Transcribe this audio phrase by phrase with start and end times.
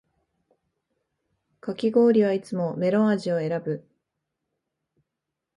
[1.59, 3.85] かき氷はいつもメロン味を選ぶ